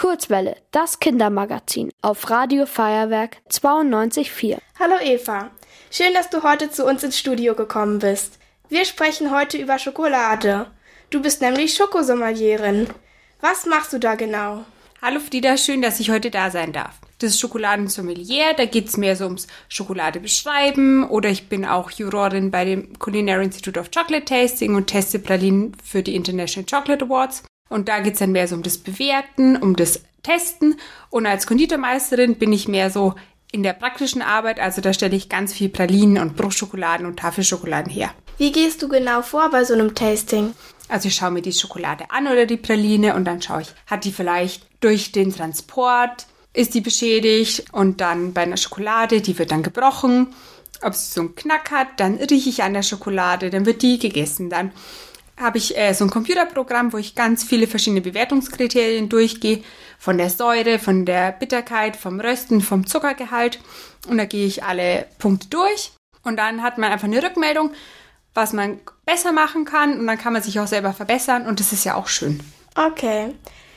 Kurzwelle, 0.00 0.56
das 0.70 0.98
Kindermagazin 0.98 1.90
auf 2.00 2.30
Radio 2.30 2.64
Feuerwerk 2.64 3.36
92.4. 3.50 4.56
Hallo 4.78 4.94
Eva, 4.98 5.50
schön, 5.90 6.14
dass 6.14 6.30
du 6.30 6.42
heute 6.42 6.70
zu 6.70 6.86
uns 6.86 7.02
ins 7.02 7.18
Studio 7.18 7.54
gekommen 7.54 7.98
bist. 7.98 8.38
Wir 8.70 8.86
sprechen 8.86 9.30
heute 9.30 9.58
über 9.58 9.78
Schokolade. 9.78 10.70
Du 11.10 11.20
bist 11.20 11.42
nämlich 11.42 11.74
Schokosommelieren. 11.74 12.88
Was 13.42 13.66
machst 13.66 13.92
du 13.92 13.98
da 13.98 14.14
genau? 14.14 14.64
Hallo 15.02 15.20
Frieda, 15.20 15.58
schön, 15.58 15.82
dass 15.82 16.00
ich 16.00 16.10
heute 16.10 16.30
da 16.30 16.50
sein 16.50 16.72
darf. 16.72 16.94
Das 17.18 17.32
ist 17.32 17.40
Schokoladensommelier, 17.40 18.54
da 18.56 18.64
geht's 18.64 18.96
mehr 18.96 19.16
so 19.16 19.24
ums 19.26 19.48
Schokolade 19.68 20.18
beschreiben 20.18 21.06
oder 21.10 21.28
ich 21.28 21.50
bin 21.50 21.66
auch 21.66 21.90
Jurorin 21.90 22.50
bei 22.50 22.64
dem 22.64 22.98
Culinary 22.98 23.44
Institute 23.44 23.78
of 23.78 23.90
Chocolate 23.90 24.24
Tasting 24.24 24.76
und 24.76 24.86
teste 24.86 25.18
Pralinen 25.18 25.76
für 25.84 26.02
die 26.02 26.14
International 26.14 26.64
Chocolate 26.64 27.04
Awards. 27.04 27.42
Und 27.70 27.88
da 27.88 28.00
geht's 28.00 28.18
dann 28.18 28.32
mehr 28.32 28.46
so 28.46 28.56
um 28.56 28.62
das 28.62 28.76
Bewerten, 28.76 29.56
um 29.56 29.74
das 29.74 30.02
Testen. 30.22 30.78
Und 31.08 31.24
als 31.24 31.46
Konditormeisterin 31.46 32.34
bin 32.36 32.52
ich 32.52 32.68
mehr 32.68 32.90
so 32.90 33.14
in 33.52 33.62
der 33.62 33.72
praktischen 33.72 34.20
Arbeit. 34.20 34.60
Also 34.60 34.82
da 34.82 34.92
stelle 34.92 35.16
ich 35.16 35.30
ganz 35.30 35.54
viel 35.54 35.70
Pralinen 35.70 36.22
und 36.22 36.36
Bruchschokoladen 36.36 37.06
und 37.06 37.18
Tafelschokoladen 37.18 37.90
her. 37.90 38.10
Wie 38.36 38.52
gehst 38.52 38.82
du 38.82 38.88
genau 38.88 39.22
vor 39.22 39.50
bei 39.50 39.64
so 39.64 39.74
einem 39.74 39.94
Tasting? 39.94 40.52
Also 40.88 41.08
ich 41.08 41.14
schaue 41.14 41.30
mir 41.30 41.42
die 41.42 41.52
Schokolade 41.52 42.04
an 42.10 42.26
oder 42.26 42.46
die 42.46 42.56
Praline 42.56 43.14
und 43.14 43.24
dann 43.24 43.40
schaue 43.40 43.62
ich, 43.62 43.68
hat 43.86 44.04
die 44.04 44.12
vielleicht 44.12 44.66
durch 44.80 45.12
den 45.12 45.34
Transport, 45.34 46.26
ist 46.52 46.74
die 46.74 46.80
beschädigt 46.80 47.64
und 47.72 48.00
dann 48.00 48.32
bei 48.32 48.42
einer 48.42 48.56
Schokolade, 48.56 49.20
die 49.20 49.38
wird 49.38 49.52
dann 49.52 49.62
gebrochen. 49.62 50.28
Ob 50.82 50.94
sie 50.94 51.12
so 51.12 51.20
einen 51.20 51.34
Knack 51.36 51.70
hat, 51.70 51.88
dann 51.98 52.16
rieche 52.16 52.48
ich 52.48 52.62
an 52.62 52.74
der 52.74 52.82
Schokolade, 52.82 53.50
dann 53.50 53.66
wird 53.66 53.82
die 53.82 53.98
gegessen. 53.98 54.50
Dann 54.50 54.72
habe 55.40 55.58
ich 55.58 55.76
äh, 55.76 55.92
so 55.94 56.04
ein 56.04 56.10
Computerprogramm, 56.10 56.92
wo 56.92 56.98
ich 56.98 57.14
ganz 57.14 57.44
viele 57.44 57.66
verschiedene 57.66 58.00
Bewertungskriterien 58.00 59.08
durchgehe. 59.08 59.62
Von 59.98 60.18
der 60.18 60.30
Säure, 60.30 60.78
von 60.78 61.04
der 61.04 61.32
Bitterkeit, 61.32 61.96
vom 61.96 62.20
Rösten, 62.20 62.60
vom 62.60 62.86
Zuckergehalt. 62.86 63.60
Und 64.08 64.18
da 64.18 64.24
gehe 64.24 64.46
ich 64.46 64.64
alle 64.64 65.06
Punkte 65.18 65.48
durch. 65.48 65.92
Und 66.22 66.36
dann 66.36 66.62
hat 66.62 66.78
man 66.78 66.92
einfach 66.92 67.06
eine 67.06 67.22
Rückmeldung, 67.22 67.72
was 68.34 68.52
man 68.52 68.80
besser 69.04 69.32
machen 69.32 69.64
kann. 69.64 69.98
Und 69.98 70.06
dann 70.06 70.18
kann 70.18 70.32
man 70.32 70.42
sich 70.42 70.60
auch 70.60 70.66
selber 70.66 70.92
verbessern. 70.92 71.46
Und 71.46 71.60
das 71.60 71.72
ist 71.72 71.84
ja 71.84 71.94
auch 71.94 72.08
schön. 72.08 72.40
Okay. 72.74 73.34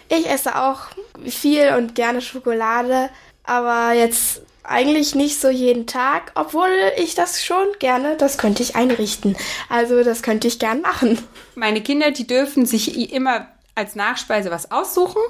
Ich 0.09 0.29
esse 0.29 0.55
auch 0.55 0.81
viel 1.25 1.73
und 1.77 1.95
gerne 1.95 2.21
Schokolade. 2.21 3.09
Aber 3.43 3.93
jetzt 3.93 4.41
eigentlich 4.63 5.15
nicht 5.15 5.39
so 5.39 5.49
jeden 5.49 5.87
Tag, 5.87 6.31
obwohl 6.35 6.69
ich 6.97 7.15
das 7.15 7.43
schon 7.43 7.67
gerne, 7.79 8.15
das 8.17 8.37
könnte 8.37 8.63
ich 8.63 8.75
einrichten. 8.75 9.35
Also 9.69 10.03
das 10.03 10.23
könnte 10.23 10.47
ich 10.47 10.59
gern 10.59 10.81
machen. 10.81 11.19
Meine 11.55 11.81
Kinder, 11.81 12.11
die 12.11 12.27
dürfen 12.27 12.65
sich 12.65 13.11
immer 13.13 13.47
als 13.75 13.95
Nachspeise 13.95 14.51
was 14.51 14.71
aussuchen 14.71 15.21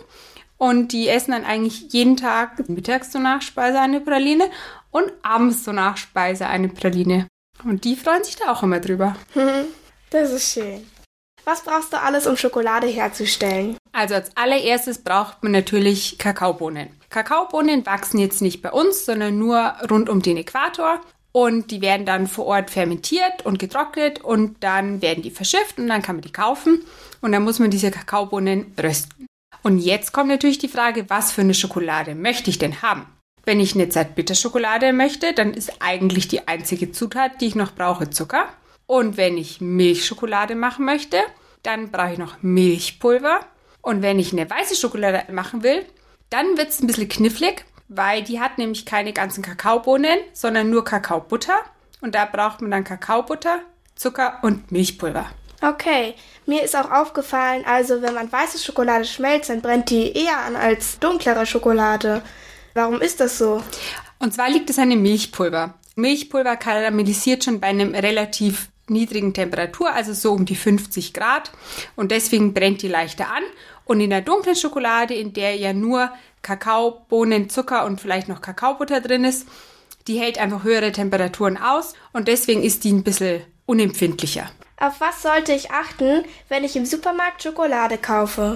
und 0.57 0.91
die 0.91 1.07
essen 1.09 1.31
dann 1.31 1.45
eigentlich 1.45 1.91
jeden 1.93 2.17
Tag 2.17 2.69
mittags 2.69 3.11
zur 3.11 3.21
Nachspeise 3.21 3.79
eine 3.79 4.01
Praline 4.01 4.49
und 4.91 5.11
abends 5.21 5.63
zur 5.63 5.73
Nachspeise 5.73 6.47
eine 6.47 6.69
Praline. 6.69 7.27
Und 7.63 7.85
die 7.85 7.95
freuen 7.95 8.23
sich 8.23 8.35
da 8.35 8.51
auch 8.51 8.63
immer 8.63 8.79
drüber. 8.79 9.15
Das 10.09 10.29
ist 10.29 10.53
schön. 10.53 10.85
Was 11.43 11.63
brauchst 11.63 11.91
du 11.91 11.99
alles, 11.99 12.27
um 12.27 12.37
Schokolade 12.37 12.85
herzustellen? 12.85 13.77
Also 13.93 14.15
als 14.15 14.35
allererstes 14.35 14.97
braucht 14.97 15.43
man 15.43 15.51
natürlich 15.51 16.17
Kakaobohnen. 16.17 16.89
Kakaobohnen 17.09 17.85
wachsen 17.85 18.17
jetzt 18.17 18.41
nicht 18.41 18.61
bei 18.63 18.71
uns, 18.71 19.05
sondern 19.05 19.37
nur 19.37 19.75
rund 19.89 20.09
um 20.09 20.21
den 20.21 20.37
Äquator. 20.37 20.99
Und 21.31 21.71
die 21.71 21.81
werden 21.81 22.05
dann 22.05 22.27
vor 22.27 22.45
Ort 22.45 22.69
fermentiert 22.69 23.45
und 23.45 23.57
getrocknet 23.57 24.23
und 24.23 24.63
dann 24.63 25.01
werden 25.01 25.23
die 25.23 25.31
verschifft 25.31 25.79
und 25.79 25.87
dann 25.87 26.01
kann 26.01 26.17
man 26.17 26.21
die 26.21 26.31
kaufen. 26.31 26.83
Und 27.21 27.31
dann 27.31 27.43
muss 27.43 27.59
man 27.59 27.71
diese 27.71 27.91
Kakaobohnen 27.91 28.73
rösten. 28.81 29.27
Und 29.61 29.79
jetzt 29.79 30.11
kommt 30.11 30.29
natürlich 30.29 30.59
die 30.59 30.67
Frage, 30.67 31.09
was 31.09 31.31
für 31.31 31.41
eine 31.41 31.53
Schokolade 31.53 32.15
möchte 32.15 32.49
ich 32.49 32.59
denn 32.59 32.81
haben? 32.81 33.05
Wenn 33.45 33.59
ich 33.59 33.75
eine 33.75 33.89
Zartbitterschokolade 33.89 34.93
möchte, 34.93 35.33
dann 35.33 35.53
ist 35.53 35.81
eigentlich 35.81 36.27
die 36.27 36.47
einzige 36.47 36.91
Zutat, 36.91 37.41
die 37.41 37.47
ich 37.47 37.55
noch 37.55 37.73
brauche, 37.73 38.09
Zucker. 38.09 38.47
Und 38.85 39.17
wenn 39.17 39.37
ich 39.37 39.61
Milchschokolade 39.61 40.55
machen 40.55 40.85
möchte, 40.85 41.17
dann 41.61 41.91
brauche 41.91 42.13
ich 42.13 42.17
noch 42.17 42.41
Milchpulver. 42.41 43.39
Und 43.83 44.01
wenn 44.01 44.17
ich 44.17 44.31
eine 44.31 44.49
weiße 44.49 44.75
Schokolade 44.75 45.31
machen 45.31 45.61
will, 45.61 45.85
dann 46.29 46.57
wird 46.57 46.69
es 46.69 46.81
ein 46.81 46.87
bisschen 46.87 47.09
knifflig, 47.09 47.65
weil 47.89 48.23
die 48.23 48.39
hat 48.39 48.57
nämlich 48.57 48.85
keine 48.87 49.13
ganzen 49.13 49.43
Kakaobohnen, 49.43 50.17
sondern 50.31 50.69
nur 50.69 50.83
Kakaobutter. 50.83 51.59
Und 52.01 52.15
da 52.15 52.25
braucht 52.25 52.61
man 52.61 52.71
dann 52.71 52.85
Kakaobutter, 52.85 53.59
Zucker 53.95 54.39
und 54.41 54.71
Milchpulver. 54.71 55.29
Okay, 55.61 56.15
mir 56.45 56.63
ist 56.63 56.75
auch 56.75 56.91
aufgefallen, 56.91 57.63
also 57.65 58.01
wenn 58.01 58.13
man 58.13 58.31
weiße 58.31 58.57
Schokolade 58.57 59.05
schmelzt, 59.05 59.49
dann 59.49 59.61
brennt 59.61 59.89
die 59.89 60.11
eher 60.13 60.39
an 60.39 60.55
als 60.55 60.99
dunklere 60.99 61.45
Schokolade. 61.45 62.21
Warum 62.73 63.01
ist 63.01 63.19
das 63.19 63.37
so? 63.37 63.61
Und 64.19 64.33
zwar 64.33 64.49
liegt 64.49 64.69
es 64.69 64.79
an 64.79 64.89
dem 64.89 65.01
Milchpulver. 65.01 65.73
Milchpulver 65.95 66.55
karamellisiert 66.55 67.43
schon 67.43 67.59
bei 67.59 67.67
einem 67.67 67.93
relativ 67.93 68.69
niedrigen 68.87 69.33
Temperatur, 69.33 69.93
also 69.93 70.13
so 70.13 70.33
um 70.33 70.45
die 70.45 70.55
50 70.55 71.13
Grad. 71.13 71.51
Und 71.95 72.11
deswegen 72.11 72.53
brennt 72.53 72.81
die 72.81 72.87
leichter 72.87 73.29
an. 73.29 73.43
Und 73.85 73.99
in 73.99 74.09
der 74.09 74.21
dunklen 74.21 74.55
Schokolade, 74.55 75.13
in 75.13 75.33
der 75.33 75.55
ja 75.55 75.73
nur 75.73 76.11
Kakao, 76.41 77.05
Bohnen, 77.09 77.49
Zucker 77.49 77.85
und 77.85 78.01
vielleicht 78.01 78.27
noch 78.27 78.41
Kakaobutter 78.41 79.01
drin 79.01 79.25
ist, 79.25 79.47
die 80.07 80.19
hält 80.19 80.37
einfach 80.37 80.63
höhere 80.63 80.91
Temperaturen 80.91 81.57
aus 81.57 81.93
und 82.11 82.27
deswegen 82.27 82.63
ist 82.63 82.83
die 82.83 82.91
ein 82.91 83.03
bisschen 83.03 83.41
unempfindlicher. 83.65 84.49
Auf 84.77 84.99
was 84.99 85.21
sollte 85.21 85.53
ich 85.53 85.71
achten, 85.71 86.25
wenn 86.49 86.63
ich 86.63 86.75
im 86.75 86.85
Supermarkt 86.85 87.43
Schokolade 87.43 87.97
kaufe? 87.97 88.55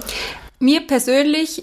Mir 0.58 0.86
persönlich 0.86 1.62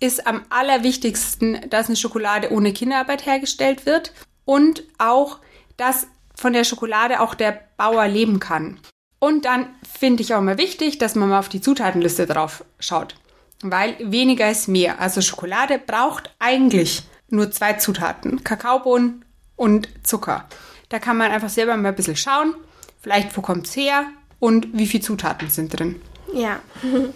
ist 0.00 0.26
am 0.26 0.44
allerwichtigsten, 0.50 1.68
dass 1.70 1.86
eine 1.86 1.96
Schokolade 1.96 2.50
ohne 2.50 2.72
Kinderarbeit 2.72 3.24
hergestellt 3.24 3.86
wird 3.86 4.12
und 4.44 4.82
auch, 4.98 5.38
dass 5.76 6.08
von 6.34 6.52
der 6.52 6.64
Schokolade 6.64 7.20
auch 7.20 7.34
der 7.34 7.60
Bauer 7.76 8.08
leben 8.08 8.40
kann. 8.40 8.80
Und 9.22 9.44
dann 9.44 9.68
finde 9.88 10.24
ich 10.24 10.34
auch 10.34 10.40
mal 10.40 10.58
wichtig, 10.58 10.98
dass 10.98 11.14
man 11.14 11.28
mal 11.28 11.38
auf 11.38 11.48
die 11.48 11.60
Zutatenliste 11.60 12.26
drauf 12.26 12.64
schaut. 12.80 13.14
Weil 13.62 13.94
weniger 14.00 14.50
ist 14.50 14.66
mehr. 14.66 15.00
Also 15.00 15.20
Schokolade 15.20 15.78
braucht 15.78 16.34
eigentlich 16.40 17.04
nur 17.28 17.52
zwei 17.52 17.74
Zutaten. 17.74 18.42
Kakaobohnen 18.42 19.24
und 19.54 19.88
Zucker. 20.02 20.48
Da 20.88 20.98
kann 20.98 21.18
man 21.18 21.30
einfach 21.30 21.50
selber 21.50 21.76
mal 21.76 21.90
ein 21.90 21.94
bisschen 21.94 22.16
schauen. 22.16 22.56
Vielleicht 23.00 23.36
wo 23.36 23.42
kommt 23.42 23.68
es 23.68 23.76
her 23.76 24.06
und 24.40 24.76
wie 24.76 24.88
viele 24.88 25.04
Zutaten 25.04 25.50
sind 25.50 25.78
drin. 25.78 26.02
Ja. 26.34 26.58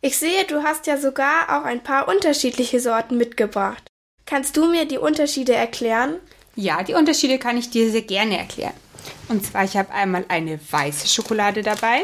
Ich 0.00 0.16
sehe, 0.16 0.44
du 0.44 0.62
hast 0.62 0.86
ja 0.86 0.96
sogar 0.96 1.48
auch 1.48 1.64
ein 1.64 1.82
paar 1.82 2.06
unterschiedliche 2.06 2.78
Sorten 2.78 3.16
mitgebracht. 3.16 3.82
Kannst 4.26 4.56
du 4.56 4.70
mir 4.70 4.86
die 4.86 4.98
Unterschiede 4.98 5.56
erklären? 5.56 6.20
Ja, 6.54 6.84
die 6.84 6.94
Unterschiede 6.94 7.40
kann 7.40 7.56
ich 7.56 7.70
dir 7.70 7.90
sehr 7.90 8.02
gerne 8.02 8.38
erklären. 8.38 8.74
Und 9.28 9.44
zwar, 9.44 9.64
ich 9.64 9.76
habe 9.76 9.92
einmal 9.92 10.24
eine 10.28 10.58
weiße 10.70 11.08
Schokolade 11.08 11.62
dabei. 11.62 12.02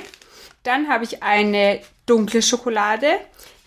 Dann 0.62 0.88
habe 0.88 1.04
ich 1.04 1.22
eine 1.22 1.80
dunkle 2.06 2.42
Schokolade 2.42 3.18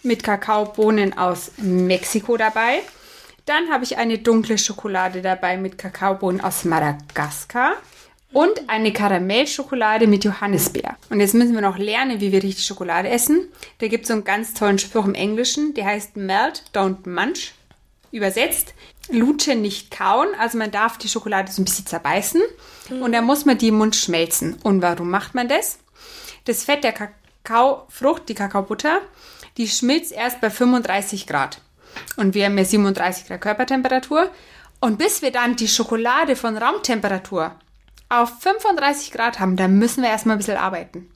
mit 0.04 0.24
Kakaobohnen 0.24 1.18
aus 1.18 1.52
Mexiko 1.58 2.38
dabei. 2.38 2.80
Dann 3.46 3.70
habe 3.70 3.84
ich 3.84 3.98
eine 3.98 4.18
dunkle 4.18 4.58
Schokolade 4.58 5.22
dabei 5.22 5.58
mit 5.58 5.78
Kakaobohnen 5.78 6.42
aus 6.42 6.66
Madagaskar. 6.66 7.74
Und 8.34 8.70
eine 8.70 8.92
Karamellschokolade 8.92 10.06
mit 10.06 10.26
Johannisbeer. 10.26 10.98
Und 11.10 11.22
jetzt 11.22 11.34
müssen 11.34 11.54
wir 11.54 11.62
noch 11.62 11.78
lernen, 11.78 12.20
wie 12.20 12.34
wir 12.34 12.44
richtig 12.44 12.66
Schokolade 12.66 13.08
essen. 13.08 13.48
Da 13.80 13.88
gibt 13.88 14.04
es 14.04 14.10
so 14.10 14.14
einen 14.16 14.26
ganz 14.26 14.54
tollen 14.54 14.80
Spruch 14.80 15.06
im 15.06 15.16
Englischen, 15.16 15.74
der 15.74 15.86
heißt 15.86 16.18
Melt, 16.18 16.64
don't 16.74 17.08
munch. 17.08 17.54
Übersetzt, 18.12 18.74
Lutsche 19.10 19.56
nicht 19.56 19.92
kauen, 19.92 20.28
also 20.40 20.58
man 20.58 20.72
darf 20.72 20.98
die 20.98 21.10
Schokolade 21.10 21.52
so 21.52 21.62
ein 21.62 21.66
bisschen 21.66 21.86
zerbeißen 21.86 22.42
mhm. 22.90 23.02
und 23.02 23.12
dann 23.12 23.26
muss 23.26 23.46
man 23.46 23.58
die 23.58 23.70
im 23.70 23.76
Mund 23.76 23.96
schmelzen. 23.96 24.58
Und 24.64 24.82
warum 24.82 25.10
macht 25.10 25.36
man 25.36 25.48
das? 25.48 25.80
Das 26.46 26.64
Fett 26.64 26.84
der 26.84 26.94
Kakaofrucht, 26.94 28.30
die 28.30 28.36
Kakaobutter, 28.36 29.02
die 29.58 29.68
schmilzt 29.68 30.12
erst 30.12 30.42
bei 30.42 30.50
35 30.50 31.28
Grad. 31.28 31.62
Und 32.16 32.34
wir 32.34 32.46
haben 32.46 32.58
ja 32.58 32.66
37 32.66 33.28
Grad 33.28 33.42
Körpertemperatur. 33.42 34.30
Und 34.80 35.00
bis 35.00 35.22
wir 35.22 35.32
dann 35.32 35.56
die 35.56 35.68
Schokolade 35.68 36.36
von 36.36 36.58
Raumtemperatur 36.58 37.56
auf 38.10 38.32
35 38.40 39.12
Grad 39.12 39.40
haben, 39.40 39.56
da 39.56 39.68
müssen 39.68 40.04
wir 40.04 40.10
erstmal 40.10 40.36
ein 40.36 40.40
bisschen 40.40 40.58
arbeiten. 40.58 41.10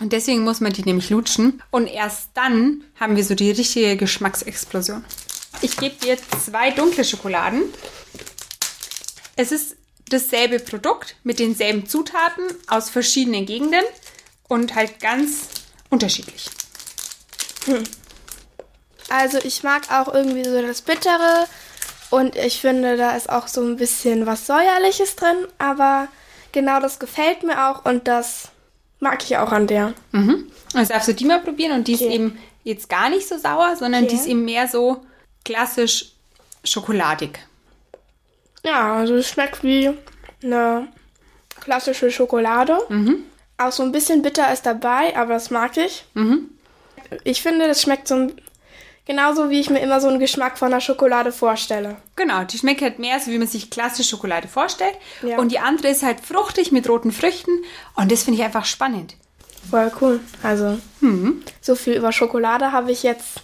Und 0.00 0.12
deswegen 0.12 0.42
muss 0.42 0.60
man 0.60 0.72
die 0.72 0.82
nämlich 0.82 1.10
lutschen. 1.10 1.62
Und 1.70 1.86
erst 1.86 2.30
dann 2.34 2.84
haben 2.98 3.16
wir 3.16 3.24
so 3.24 3.34
die 3.34 3.50
richtige 3.50 3.96
Geschmacksexplosion. 3.96 5.04
Ich 5.60 5.76
gebe 5.76 5.96
dir 5.96 6.16
zwei 6.44 6.70
dunkle 6.70 7.04
Schokoladen. 7.04 7.62
Es 9.36 9.52
ist 9.52 9.76
dasselbe 10.08 10.58
Produkt 10.58 11.16
mit 11.22 11.38
denselben 11.38 11.86
Zutaten 11.86 12.44
aus 12.66 12.90
verschiedenen 12.90 13.46
Gegenden 13.46 13.84
und 14.48 14.74
halt 14.74 15.00
ganz 15.00 15.48
unterschiedlich. 15.90 16.48
Hm. 17.66 17.84
Also 19.10 19.38
ich 19.38 19.62
mag 19.62 19.90
auch 19.90 20.12
irgendwie 20.12 20.44
so 20.44 20.60
das 20.62 20.82
Bittere 20.82 21.46
und 22.10 22.36
ich 22.36 22.60
finde, 22.60 22.96
da 22.96 23.16
ist 23.16 23.28
auch 23.28 23.48
so 23.48 23.60
ein 23.62 23.76
bisschen 23.76 24.26
was 24.26 24.46
Säuerliches 24.46 25.16
drin, 25.16 25.46
aber 25.58 26.08
genau 26.52 26.80
das 26.80 26.98
gefällt 26.98 27.42
mir 27.42 27.68
auch 27.68 27.84
und 27.84 28.08
das 28.08 28.48
mag 29.00 29.22
ich 29.24 29.36
auch 29.36 29.52
an 29.52 29.66
der. 29.66 29.94
Mhm. 30.12 30.50
Also 30.74 30.92
darfst 30.92 31.08
du 31.08 31.14
die 31.14 31.24
mal 31.24 31.40
probieren 31.40 31.72
und 31.72 31.88
die 31.88 31.94
okay. 31.94 32.06
ist 32.06 32.12
eben 32.12 32.38
jetzt 32.64 32.88
gar 32.88 33.08
nicht 33.10 33.28
so 33.28 33.38
sauer, 33.38 33.76
sondern 33.76 34.04
Okay. 34.04 34.14
die 34.14 34.20
ist 34.20 34.26
eben 34.26 34.44
mehr 34.44 34.68
so 34.68 35.04
klassisch 35.48 36.12
schokoladig. 36.62 37.38
Ja, 38.62 38.96
also 38.96 39.14
es 39.14 39.30
schmeckt 39.30 39.64
wie 39.64 39.90
eine 40.42 40.88
klassische 41.58 42.10
Schokolade. 42.10 42.76
Auch 43.56 43.72
so 43.72 43.82
ein 43.82 43.90
bisschen 43.90 44.20
bitter 44.20 44.52
ist 44.52 44.66
dabei, 44.66 45.16
aber 45.16 45.34
das 45.34 45.50
mag 45.50 45.78
ich. 45.78 46.04
Ich 47.24 47.40
finde, 47.40 47.66
das 47.66 47.80
schmeckt 47.80 48.08
so 48.08 48.14
ein, 48.16 48.32
genauso, 49.06 49.48
wie 49.48 49.58
ich 49.58 49.70
mir 49.70 49.80
immer 49.80 50.02
so 50.02 50.08
einen 50.08 50.18
Geschmack 50.18 50.58
von 50.58 50.68
einer 50.68 50.82
Schokolade 50.82 51.32
vorstelle. 51.32 51.96
Genau, 52.14 52.44
die 52.44 52.58
schmeckt 52.58 52.82
halt 52.82 52.98
mehr 52.98 53.18
so, 53.18 53.30
wie 53.30 53.38
man 53.38 53.48
sich 53.48 53.70
klassische 53.70 54.10
Schokolade 54.10 54.48
vorstellt. 54.48 54.96
Ja. 55.22 55.38
Und 55.38 55.50
die 55.50 55.60
andere 55.60 55.88
ist 55.88 56.02
halt 56.02 56.20
fruchtig 56.20 56.72
mit 56.72 56.86
roten 56.90 57.10
Früchten. 57.10 57.62
Und 57.96 58.12
das 58.12 58.24
finde 58.24 58.38
ich 58.38 58.44
einfach 58.44 58.66
spannend. 58.66 59.14
Voll 59.70 59.90
cool. 60.02 60.20
Also, 60.42 60.78
so 61.62 61.74
viel 61.74 61.94
über 61.94 62.12
Schokolade 62.12 62.70
habe 62.72 62.92
ich 62.92 63.02
jetzt, 63.02 63.40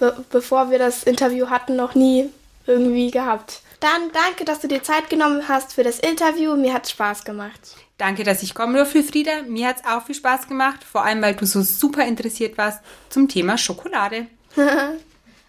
be 0.00 0.24
bevor 0.30 0.70
wir 0.70 0.78
das 0.78 1.04
Interview 1.04 1.48
hatten, 1.50 1.76
noch 1.76 1.94
nie 1.94 2.30
irgendwie 2.66 3.10
gehabt. 3.10 3.60
Dann 3.78 4.10
danke, 4.12 4.44
dass 4.44 4.60
du 4.60 4.68
dir 4.68 4.82
Zeit 4.82 5.08
genommen 5.08 5.48
hast 5.48 5.74
für 5.74 5.84
das 5.84 6.00
Interview. 6.00 6.56
Mir 6.56 6.74
hat 6.74 6.88
Spaß 6.88 7.24
gemacht. 7.24 7.60
Danke, 7.96 8.24
dass 8.24 8.42
ich 8.42 8.54
kommen 8.54 8.74
durfte, 8.74 9.02
Frieda. 9.02 9.42
Mir 9.46 9.68
hat 9.68 9.76
es 9.76 9.84
auch 9.86 10.02
viel 10.04 10.14
Spaß 10.14 10.48
gemacht. 10.48 10.80
Vor 10.84 11.04
allem, 11.04 11.22
weil 11.22 11.34
du 11.34 11.46
so 11.46 11.62
super 11.62 12.04
interessiert 12.04 12.58
warst 12.58 12.80
zum 13.08 13.28
Thema 13.28 13.56
Schokolade. 13.56 14.26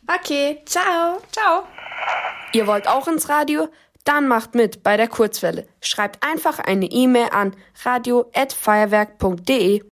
Okay, 0.08 0.62
ciao. 0.66 1.22
Ciao. 1.32 1.64
Ihr 2.54 2.68
wollt 2.68 2.88
auch 2.88 3.08
ins 3.08 3.30
Radio? 3.30 3.70
Dann 4.04 4.28
macht 4.28 4.56
mit 4.56 4.84
bei 4.84 4.98
der 4.98 5.08
Kurzwelle. 5.08 5.68
Schreibt 5.80 6.22
einfach 6.26 6.60
eine 6.60 6.88
E-Mail 6.88 7.30
an 7.32 7.56
radio@feuerwerk.de. 7.86 9.84